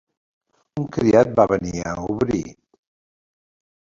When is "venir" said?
1.51-1.83